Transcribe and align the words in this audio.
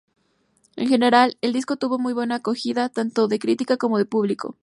En 0.77 0.87
general, 0.89 1.37
el 1.41 1.53
disco 1.53 1.77
tuvo 1.77 1.99
muy 1.99 2.11
buena 2.13 2.37
acogida, 2.37 2.89
tanto 2.89 3.27
de 3.27 3.37
crítica 3.37 3.77
como 3.77 3.99
de 3.99 4.05
público. 4.05 4.57